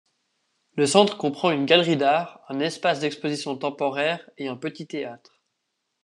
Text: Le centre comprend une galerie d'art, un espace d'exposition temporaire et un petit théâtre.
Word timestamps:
Le 0.77 0.87
centre 0.87 1.15
comprend 1.15 1.51
une 1.51 1.67
galerie 1.67 1.95
d'art, 1.95 2.43
un 2.49 2.59
espace 2.59 3.01
d'exposition 3.01 3.55
temporaire 3.55 4.27
et 4.39 4.47
un 4.47 4.57
petit 4.57 4.87
théâtre. 4.87 5.39